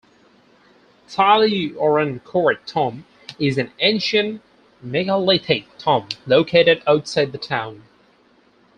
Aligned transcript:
Tullyoran 1.09 2.23
Court 2.23 2.65
Tomb 2.65 3.05
is 3.37 3.59
an 3.59 3.71
ancient 3.77 4.41
megalithic 4.81 5.65
tomb 5.77 6.07
located 6.25 6.81
outside 6.87 7.31
the 7.31 7.37
town. 7.37 7.83